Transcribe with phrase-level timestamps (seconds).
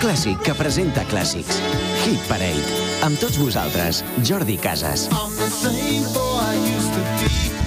[0.00, 1.60] Clàssic que presenta clàssics.
[2.06, 2.80] Hit Parade.
[3.04, 5.08] Amb tots vosaltres, Jordi Casas.
[5.12, 7.59] I'm the same boy I used to be.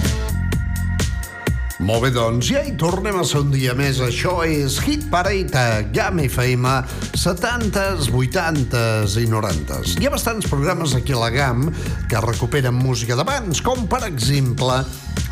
[1.84, 3.98] Molt bé, doncs, ja hi tornem a ser un dia més.
[4.00, 6.70] Això és Hit Parade a GAM FM,
[7.12, 9.98] 70s, 80s i 90s.
[10.00, 11.66] Hi ha bastants programes aquí a la GAM
[12.08, 14.80] que recuperen música d'abans, com per exemple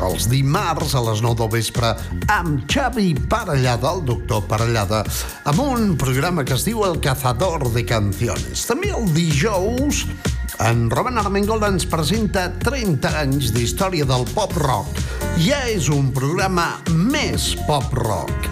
[0.05, 1.95] els dimarts a les 9 del vespre
[2.37, 5.01] amb Xavi Parellada, el doctor Parellada,
[5.49, 8.67] amb un programa que es diu El Cazador de Canciones.
[8.69, 10.05] També el dijous
[10.61, 15.22] en Robin Armengol ens presenta 30 anys d'història del pop-rock.
[15.41, 18.45] Ja és un programa més pop-rock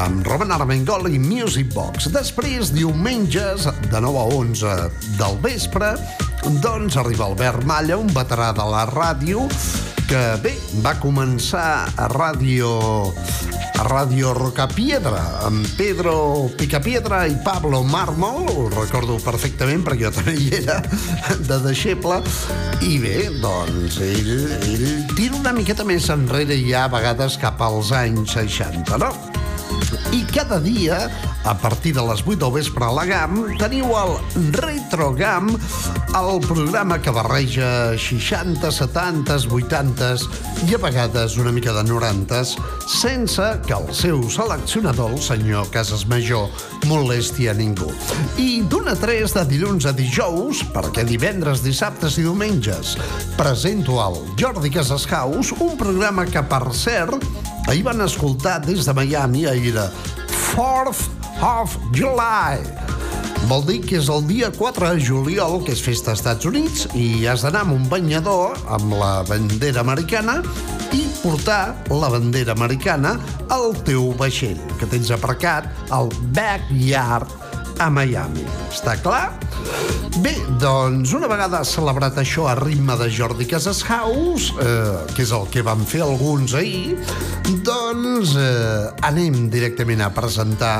[0.00, 2.08] amb Robin Armengol i Music Box.
[2.14, 4.72] Després, diumenges, de 9 a 11
[5.20, 5.92] del vespre,
[6.62, 9.46] doncs arriba Albert Malla, un veterà de la ràdio,
[10.06, 10.52] que bé,
[10.84, 12.70] va començar a ràdio
[13.76, 20.36] a Ràdio Rocapiedra, amb Pedro Picapiedra i Pablo Mármol, ho recordo perfectament perquè jo també
[20.40, 20.78] hi era,
[21.50, 22.22] de deixeble,
[22.86, 27.92] i bé, doncs, ell, ell tira una miqueta més enrere ja a vegades cap als
[27.92, 29.12] anys 60, no?
[30.12, 31.10] I cada dia,
[31.44, 34.14] a partir de les 8 del vespre a la GAM, teniu el
[34.54, 35.50] Retro GAM,
[36.16, 40.26] el programa que barreja 60, 70, 80s
[40.66, 42.56] i a vegades una mica de 90s,
[42.86, 46.48] sense que el seu seleccionador, el senyor Casas Major,
[46.86, 47.90] molesti a ningú.
[48.38, 52.96] I d'una a 3 de dilluns a dijous, perquè divendres, dissabtes i diumenges
[53.36, 57.20] presento al Jordi Casas House, un programa que, per cert,
[57.66, 59.90] ahir van escoltar des de Miami, ahir era
[60.54, 61.08] 4th
[61.42, 62.62] of July.
[63.46, 66.88] Vol dir que és el dia 4 de juliol, que és festa als Estats Units,
[66.98, 70.40] i has d'anar amb un banyador amb la bandera americana
[70.96, 73.16] i portar la bandera americana
[73.54, 77.45] al teu vaixell, que tens aparcat al backyard
[77.78, 78.44] a Miami.
[78.70, 79.30] Està clar?
[80.24, 80.32] Bé,
[80.62, 85.48] doncs, una vegada celebrat això a ritme de Jordi Casas House, eh, que és el
[85.52, 86.96] que van fer alguns ahir,
[87.66, 90.76] doncs eh, anem directament a presentar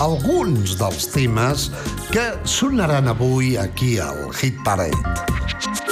[0.00, 1.70] alguns dels temes
[2.10, 5.89] que sonaran avui aquí al Hit Parade.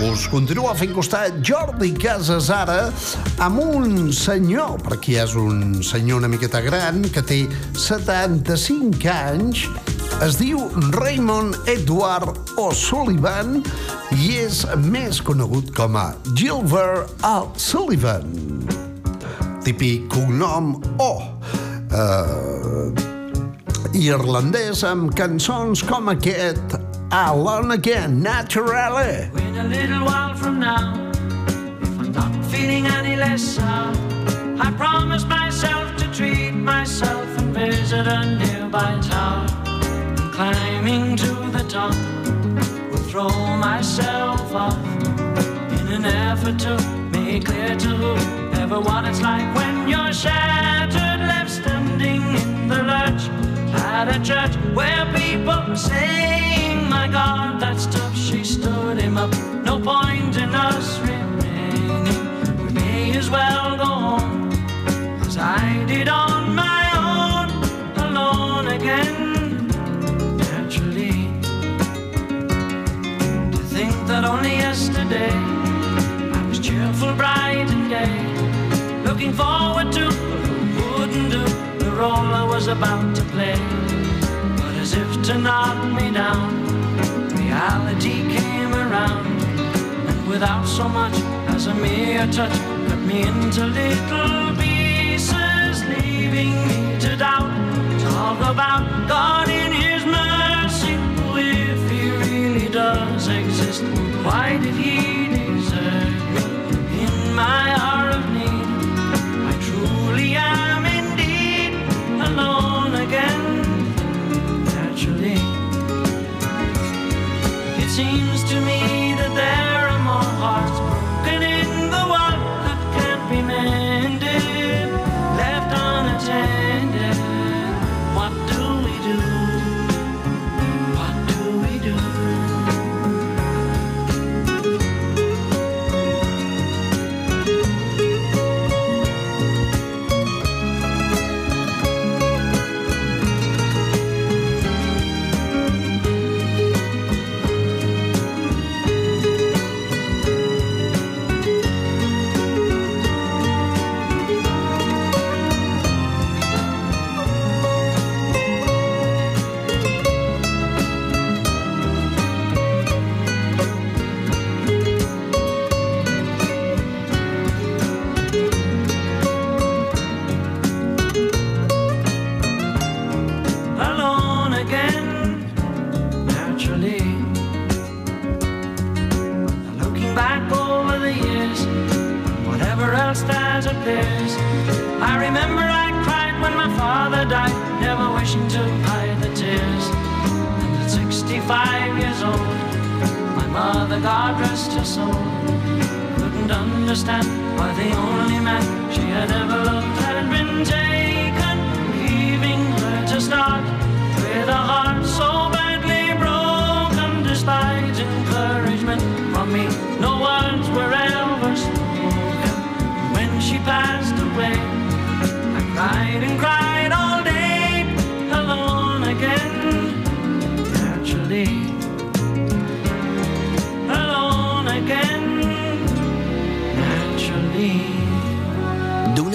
[0.00, 2.86] Us continua fent costat Jordi Casas ara
[3.44, 7.40] amb un senyor, perquè és un senyor una miqueta gran que té
[7.76, 9.66] 75 anys,
[10.24, 10.62] es diu
[10.96, 13.58] Raymond Edward O'Sullivan
[14.16, 18.32] i és més conegut com a Gilbert O'Sullivan.
[19.66, 21.12] Típic cognom O.
[21.92, 22.88] Uh,
[24.00, 26.80] irlandès amb cançons com aquest
[27.12, 29.28] Alone Again, Naturally.
[29.42, 31.10] In a little while from now,
[31.82, 33.92] if I'm not feeling any less sour,
[34.60, 39.44] I promise myself to treat myself and visit a nearby tower.
[40.32, 41.96] Climbing to the top,
[42.92, 44.78] will throw myself off
[45.80, 46.78] in an effort to
[47.10, 53.28] make clear to whoever what it's like when you're shattered, left standing in the lurch
[53.74, 59.32] at a church where people saying, my God, that stuff, she stood him up.
[59.64, 62.04] No point in us remaining.
[62.64, 64.52] We may as well go on
[65.20, 67.48] as I did on my own,
[68.06, 69.68] alone again.
[70.36, 71.18] Naturally,
[73.52, 75.30] to think that only yesterday
[76.38, 80.06] I was cheerful, bright, and gay, looking forward to
[80.98, 81.44] wouldn't do
[81.84, 83.58] the role I was about to play.
[84.56, 86.69] But as if to knock me down
[87.50, 89.26] reality came around.
[90.10, 91.16] And without so much
[91.54, 92.56] as a mere touch
[92.88, 97.50] cut me into little pieces leaving me to doubt.
[98.00, 100.94] Talk about God in his mercy
[101.36, 103.82] if he really does exist.
[104.26, 104.98] Why did he
[105.34, 106.44] desert me
[107.04, 107.79] in my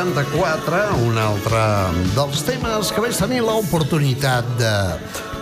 [0.00, 1.58] 64, un altre
[2.14, 4.70] dels temes que vaig tenir l'oportunitat de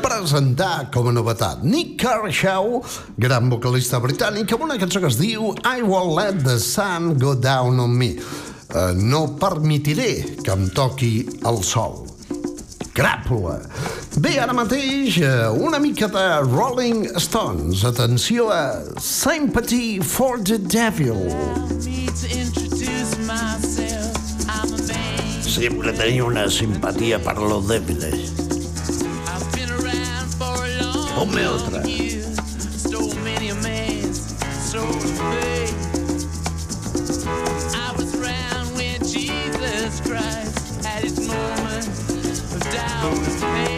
[0.02, 1.62] presentar com a novetat.
[1.62, 2.80] Nick Kershaw,
[3.22, 7.36] gran vocalista britànic, amb una cançó que es diu I Won't Let the Sun Go
[7.38, 8.10] Down on Me.
[8.18, 10.10] Eh, no permitiré
[10.42, 11.12] que em toqui
[11.46, 12.02] el sol.
[12.98, 13.60] Cràpula.
[14.18, 17.86] Bé, ara mateix, eh, una mica de Rolling Stones.
[17.86, 21.28] Atenció a Sympathy for the Devil.
[21.30, 21.67] Yeah.
[25.58, 28.32] siempre he tenido una simpatía para los débiles.
[31.16, 31.82] Ponme otra.
[40.04, 43.77] Christ at his moment of doubt and pain.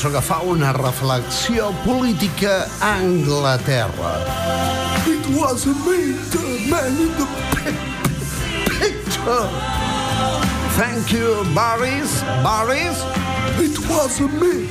[0.00, 4.16] Cançó que fa una reflexió política a Anglaterra.
[5.06, 7.76] It wasn't me, the man in the pi-
[8.78, 9.48] picture.
[10.78, 12.22] Thank you, Boris.
[12.42, 13.04] Boris?
[13.58, 14.68] It wasn't me.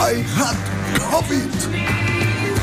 [0.00, 0.56] I had
[1.12, 1.52] COVID.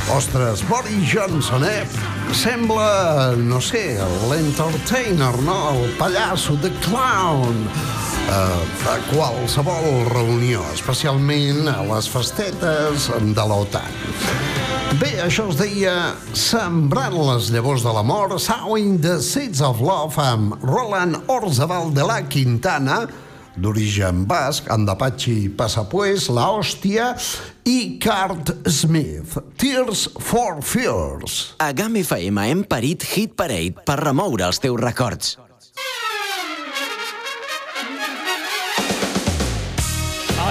[0.09, 1.85] Ostres, Boris Johnson, eh?
[2.33, 5.69] Sembla, no sé, l'entertainer, no?
[5.83, 7.69] El pallasso, the clown.
[8.29, 13.97] Uh, a qualsevol reunió, especialment a les festetes de l'OTAN.
[14.99, 15.95] Bé, això es deia
[16.35, 22.21] Sembrant les llavors de l'amor, Sowing the Seeds of Love amb Roland Orzabal de la
[22.27, 23.05] Quintana,
[23.55, 27.11] d'origen basc, Andapachi Passapues, La Hòstia
[27.67, 31.55] i Cart Smith, Tears for Fears.
[31.59, 35.37] A GAM FM hem parit Hit Parade per remoure els teus records.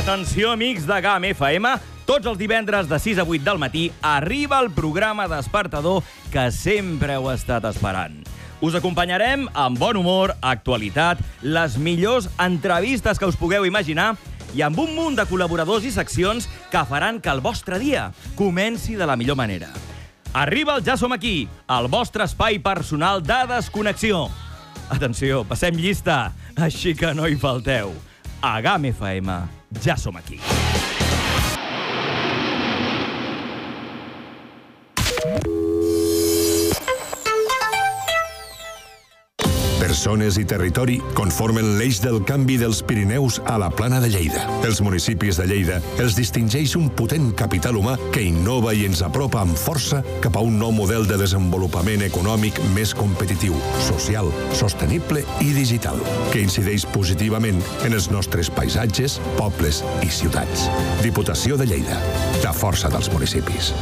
[0.00, 1.70] Atenció, amics de GAM FM.
[2.08, 6.00] Tots els divendres de 6 a 8 del matí arriba el programa despertador
[6.32, 8.22] que sempre heu estat esperant.
[8.64, 14.14] Us acompanyarem amb bon humor, actualitat, les millors entrevistes que us pugueu imaginar
[14.56, 18.08] i amb un munt de col·laboradors i seccions que faran que el vostre dia
[18.40, 19.68] comenci de la millor manera.
[20.32, 24.30] Arriba el Ja som aquí, el vostre espai personal de desconnexió.
[24.88, 27.92] Atenció, passem llista, així que no hi falteu.
[28.40, 30.40] A GAM FM, ja som aquí.
[39.90, 44.44] Persones i territori conformen l'eix del canvi dels Pirineus a la plana de Lleida.
[44.62, 49.40] Els municipis de Lleida els distingeix un potent capital humà que innova i ens apropa
[49.42, 55.50] amb força cap a un nou model de desenvolupament econòmic més competitiu, social, sostenible i
[55.58, 55.98] digital,
[56.30, 60.68] que incideix positivament en els nostres paisatges, pobles i ciutats.
[61.02, 61.98] Diputació de Lleida.
[62.46, 63.74] La força dels municipis.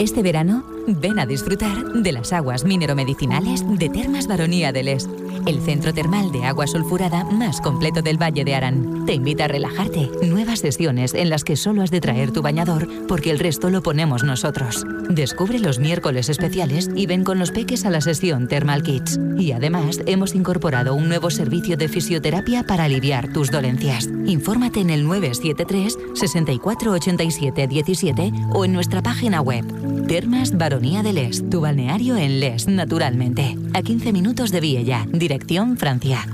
[0.00, 5.10] Este verano, ven a disfrutar de las aguas mineromedicinales de Termas Baronía del Est,
[5.46, 9.04] el centro termal de agua sulfurada más completo del Valle de Arán.
[9.04, 10.10] Te invita a relajarte.
[10.22, 13.82] Nuevas sesiones en las que solo has de traer tu bañador porque el resto lo
[13.82, 14.86] ponemos nosotros.
[15.10, 19.20] Descubre los miércoles especiales y ven con los peques a la sesión Thermal Kids.
[19.38, 24.08] Y además hemos incorporado un nuevo servicio de fisioterapia para aliviar tus dolencias.
[24.24, 29.89] Infórmate en el 973 64 87 17 o en nuestra página web.
[30.10, 33.56] Termas Baronía del Est, tu balneario en Les, naturalmente.
[33.74, 36.26] A 15 minutos de Viella, dirección Francia.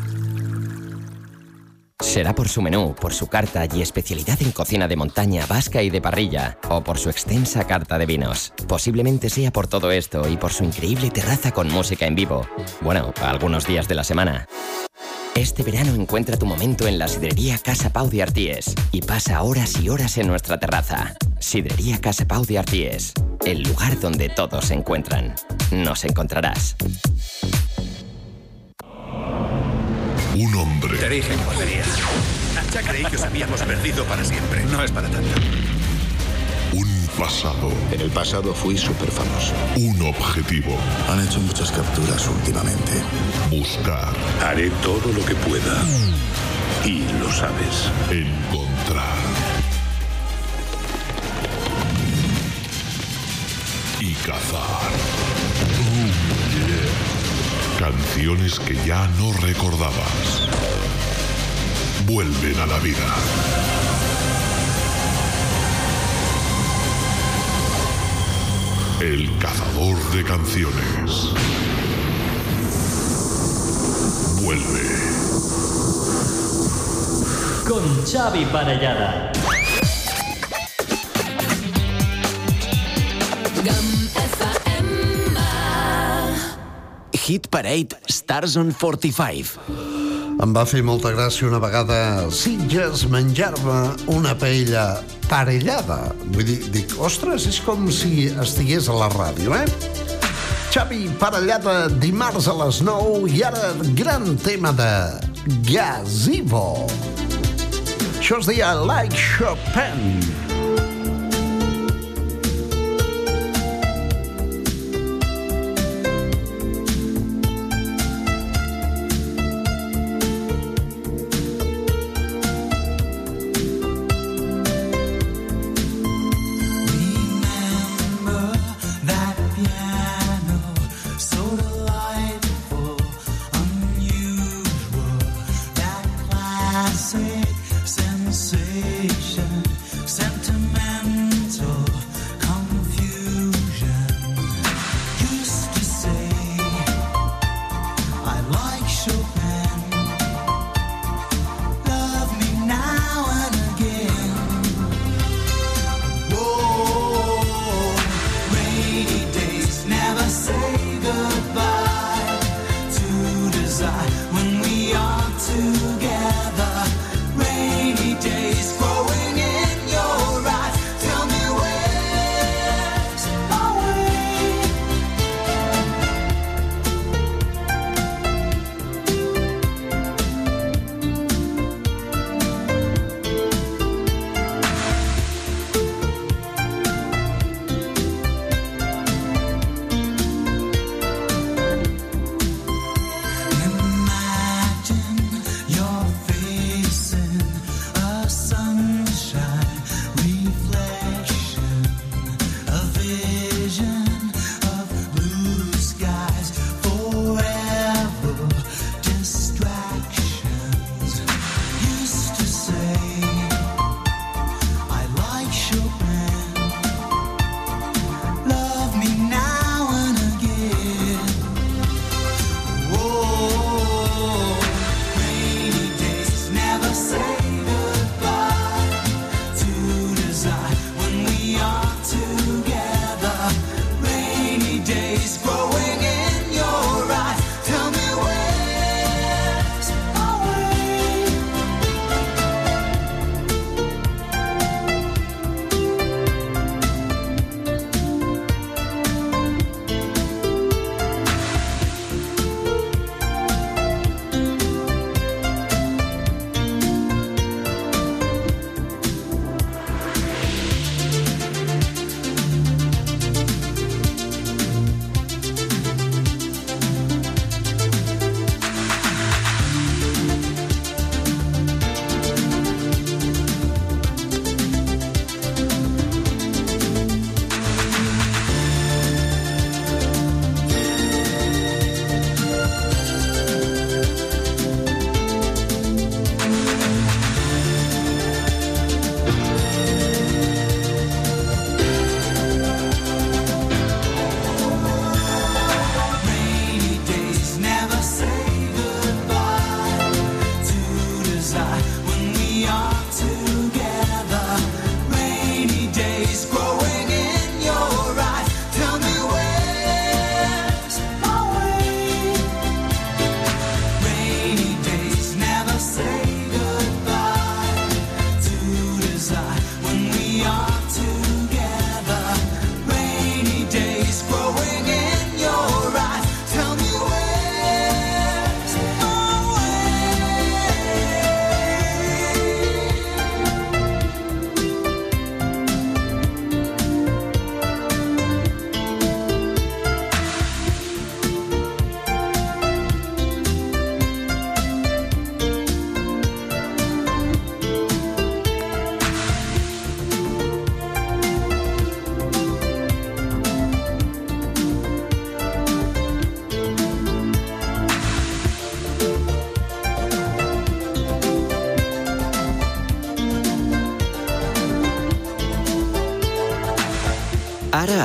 [2.00, 5.90] Será por su menú, por su carta y especialidad en cocina de montaña, vasca y
[5.90, 8.54] de parrilla, o por su extensa carta de vinos.
[8.66, 12.48] Posiblemente sea por todo esto y por su increíble terraza con música en vivo.
[12.80, 14.48] Bueno, algunos días de la semana.
[15.34, 19.78] Este verano encuentra tu momento en la sidrería Casa Pau de Arties y pasa horas
[19.82, 21.14] y horas en nuestra terraza.
[21.40, 23.12] Sidrería Casa Pau de Arties,
[23.46, 25.32] el lugar donde todos se encuentran.
[25.70, 26.74] Nos encontrarás.
[30.34, 30.98] Un hombre.
[30.98, 31.86] Te dije que.
[32.72, 34.64] Ya creí que os habíamos perdido para siempre.
[34.64, 35.28] No es para tanto.
[36.72, 37.70] Un pasado.
[37.92, 39.54] En el pasado fui súper famoso.
[39.76, 40.76] Un objetivo.
[41.08, 42.92] Han hecho muchas capturas últimamente.
[43.48, 44.12] Buscar.
[44.44, 45.84] Haré todo lo que pueda.
[46.84, 47.92] Y lo sabes.
[48.10, 49.55] Encontrar.
[54.26, 54.90] Y cazar.
[55.78, 56.10] Oh,
[56.56, 57.78] yeah.
[57.78, 60.48] Canciones que ya no recordabas.
[62.06, 63.14] Vuelven a la vida.
[69.00, 71.30] El cazador de canciones.
[74.42, 74.86] Vuelve.
[77.68, 79.32] Con Xavi Parellada.
[87.26, 89.58] Hit Parade Stars on 45.
[90.44, 91.96] Em va fer molta gràcia una vegada
[92.30, 93.78] Sitges menjar-me
[94.14, 94.84] una paella
[95.26, 96.12] parellada.
[96.36, 99.66] Vull dir, dic, ostres, és com si estigués a la ràdio, eh?
[100.70, 104.92] Xavi Parellada, dimarts a les 9 i ara gran tema de
[105.66, 106.86] Gazebo.
[108.20, 110.45] Això es deia Like Chopin.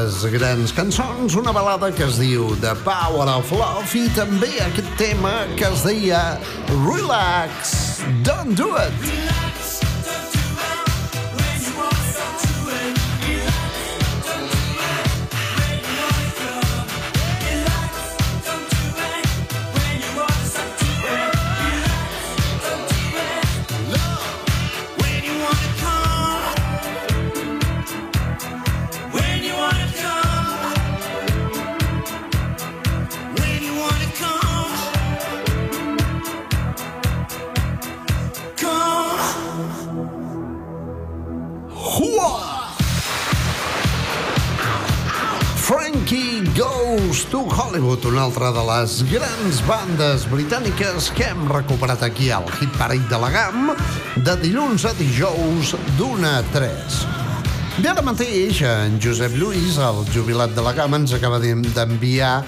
[0.00, 4.88] Dues grans cançons, una balada que es diu The Power of Love i també aquest
[4.96, 6.22] tema que es deia
[6.72, 7.74] Relax,
[8.24, 9.19] Don't Do It.
[47.70, 53.06] Hollywood, una altra de les grans bandes britàniques que hem recuperat aquí al Hit Parade
[53.06, 53.68] de la GAM
[54.26, 56.96] de dilluns a dijous d'una a 3.
[57.78, 62.42] I ara mateix en Josep Lluís, el jubilat de la GAM, ens acaba d'en- d'enviar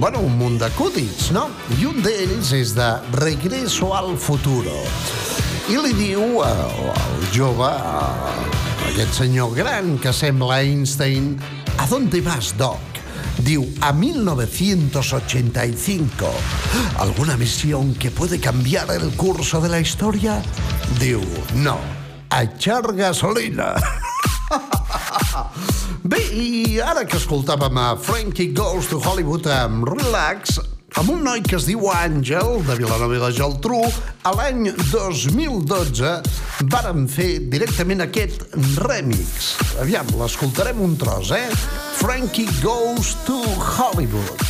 [0.00, 1.50] bueno, un munt d'acudits, no?
[1.76, 2.88] I un d'ells és de
[3.20, 4.80] Regreso al Futuro.
[5.68, 8.32] I li diu al jove, a
[8.88, 11.36] aquest senyor gran que sembla Einstein,
[11.76, 12.93] ¿a dónde vas, Doc?
[13.44, 16.32] Diu, a 1985.
[16.98, 20.42] ¿Alguna misión que puede cambiar el curso de la historia?
[20.98, 21.20] Diu,
[21.56, 21.78] no,
[22.30, 23.74] a echar gasolina.
[26.08, 30.56] Bé, i ara que escoltàvem a Frankie Goes to Hollywood amb Relax,
[31.00, 33.80] amb un noi que es diu Àngel, de Vilanova i la Geltrú,
[34.24, 36.12] a l'any 2012
[36.72, 38.44] varen fer directament aquest
[38.84, 39.54] remix.
[39.82, 41.48] Aviam, l'escoltarem un tros, eh?
[42.00, 43.40] Frankie Goes to
[43.74, 44.46] Hollywood.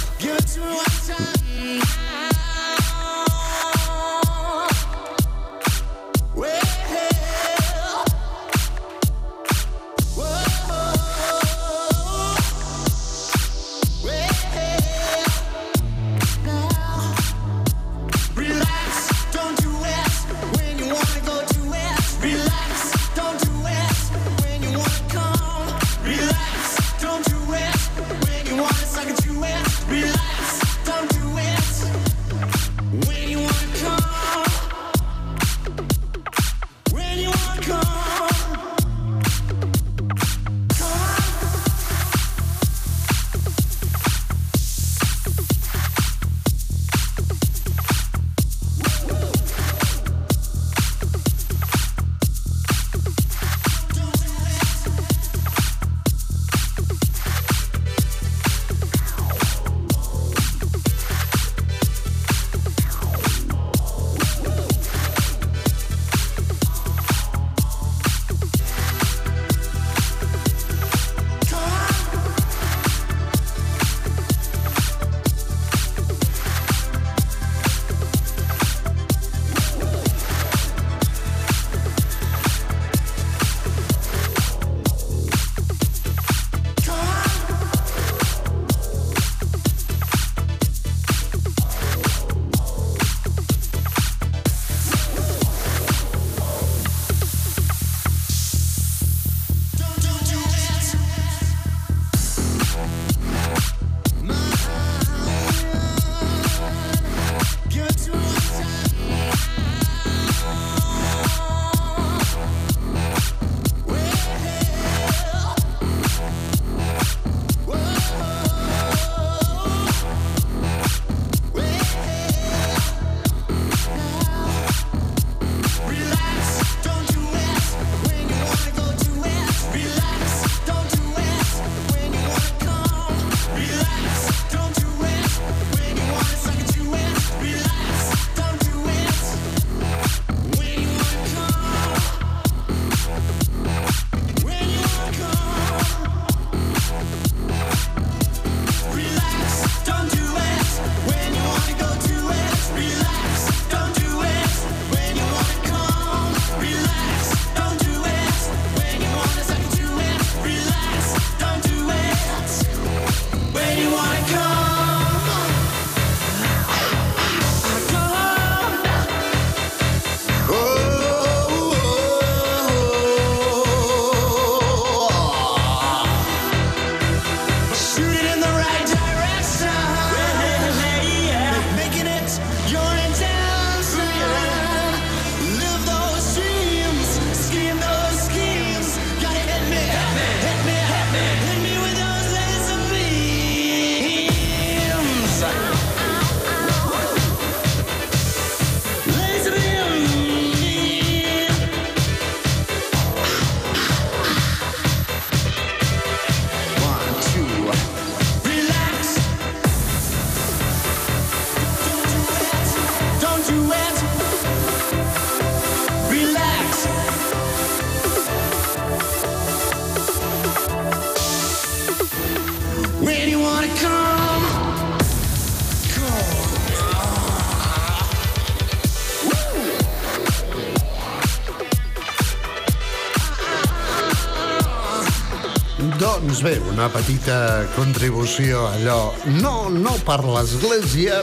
[236.74, 241.20] Una petita contribució allò, no, no per l'Església,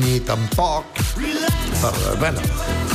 [0.00, 0.98] ni tampoc
[1.78, 2.42] per, bueno,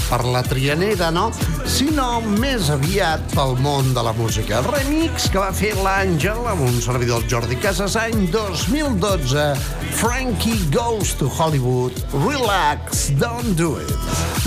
[0.09, 1.29] per la trianera, no?
[1.69, 4.59] Sinó més aviat pel món de la música.
[4.65, 9.47] Remix que va fer l'Àngel amb un servidor Jordi Casas any 2012.
[9.95, 11.95] Frankie Goes to Hollywood,
[12.25, 13.95] Relax, Don't Do It.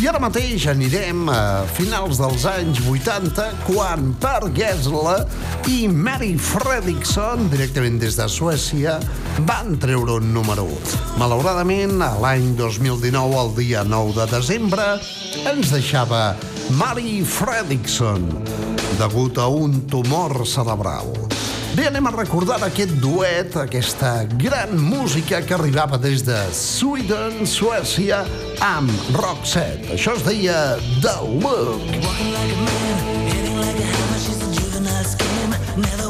[0.03, 5.23] I ara mateix anirem a finals dels anys 80 quan Per Gessle
[5.67, 8.97] i Mary Fredriksson, directament des de Suècia,
[9.49, 11.01] van treure un número 1.
[11.19, 14.87] Malauradament, a l'any 2019, el dia 9 de desembre,
[15.51, 16.37] ens deixava
[16.79, 18.29] Mary Fredriksson,
[19.01, 21.11] degut a un tumor cerebral.
[21.77, 28.23] Bé, anem a recordar aquest duet, aquesta gran música que arribava des de Sweden, Suècia,
[28.65, 29.97] amb Roxette.
[29.99, 31.85] Això es deia The Look.
[32.57, 32.86] She's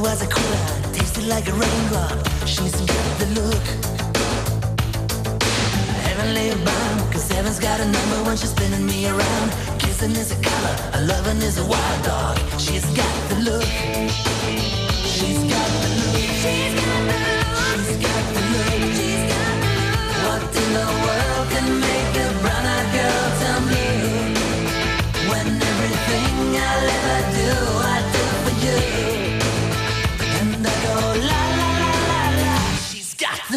[0.06, 0.92] was a quitter.
[0.92, 3.66] Tasted like a raindrop, she's got the look.
[6.06, 9.48] Heavenly bound, cause heaven's got a number when she's spinning me around.
[9.80, 12.38] Kissing is a color, a loving is a wild dog.
[12.64, 13.70] She's got the look.
[15.16, 16.22] She's got the look.
[16.40, 17.36] She's got the look.
[17.66, 18.70] She's got the look.
[18.98, 20.22] She's got the look.
[20.26, 21.95] What in the world can make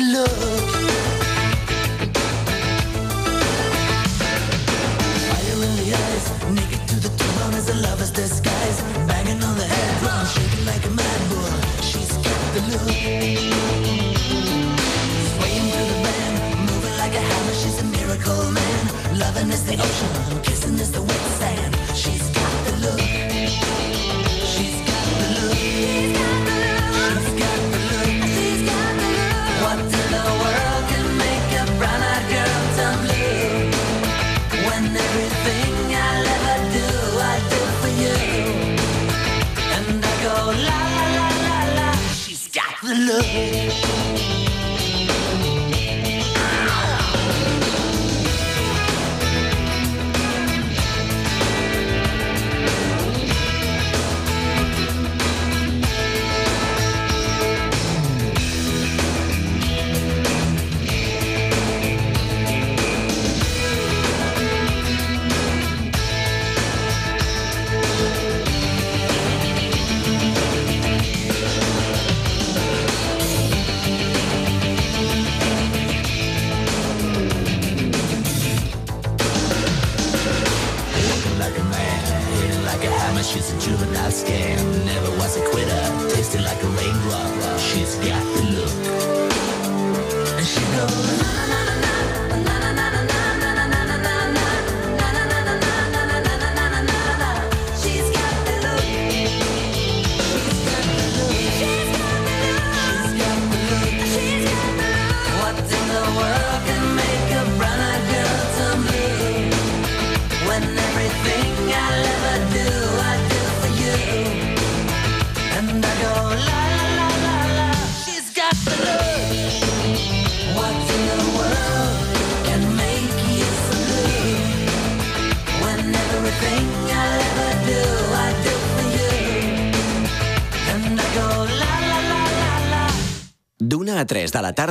[0.10, 0.26] Fire
[5.54, 7.10] in the eyes, naked to the
[7.54, 8.82] as a lover's disguise.
[9.08, 11.54] Banging on the head drum, shaking like a mad bull.
[11.84, 12.88] She's got the look.
[15.30, 16.36] The band,
[16.68, 17.54] moving like a hammer.
[17.54, 18.86] She's a miracle man.
[19.66, 21.69] The ocean, kissing is the wet sand.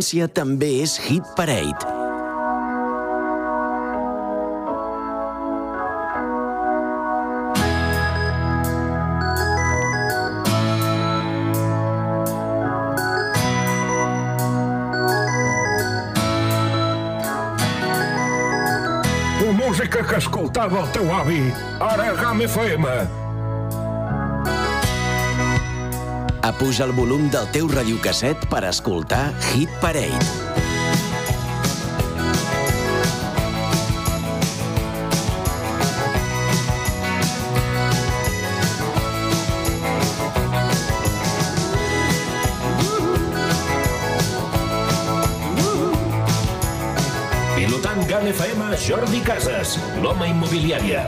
[0.00, 1.98] Audiència també és Hit Parade.
[19.70, 23.29] Música que escoltava el teu avi, ara GAM FM.
[26.50, 30.18] Apuja el volum del teu radiocasset per escoltar Hit Parade.
[48.30, 51.06] FM, Jordi Casas, l'home immobiliària.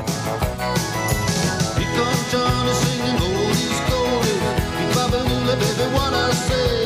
[1.79, 3.02] You come to
[5.73, 6.82] if you i see.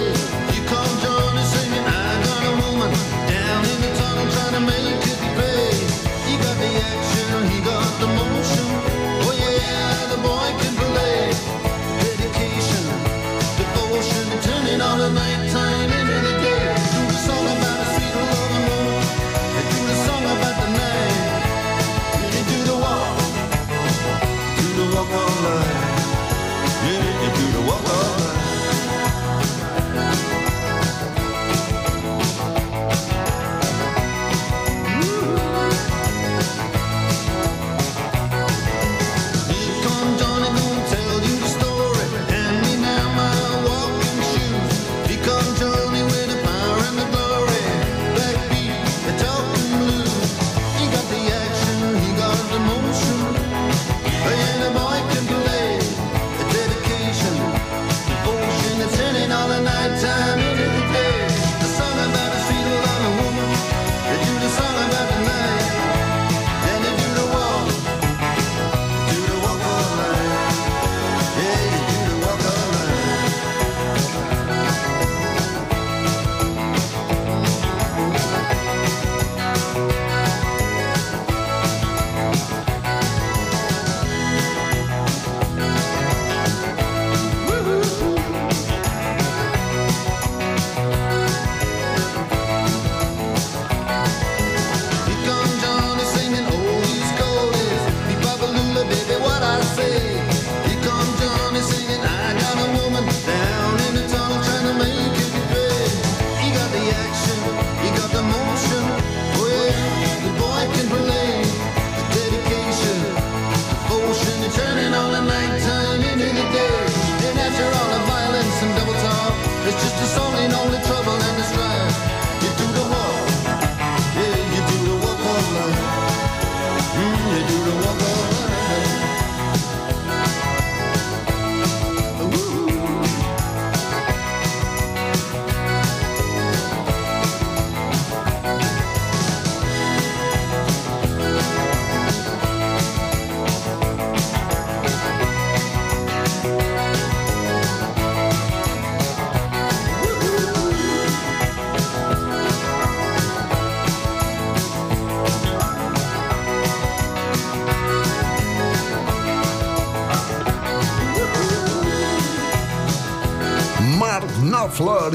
[59.56, 60.25] the nighttime.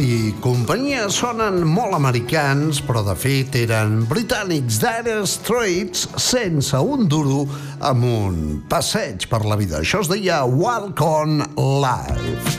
[0.01, 7.43] i companyia sonen molt americans, però de fet eren britànics d'Aire Straits sense un duro
[7.85, 8.39] amb un
[8.71, 9.81] passeig per la vida.
[9.81, 11.43] Això es deia Walk On
[11.83, 12.57] Life.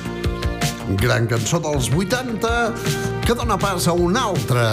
[1.02, 2.54] Gran cançó dels 80
[3.26, 4.68] que dona pas a una altra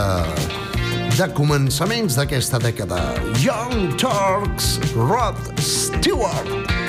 [1.18, 3.02] de començaments d'aquesta dècada.
[3.42, 6.89] Young Turks, Rod Stewart.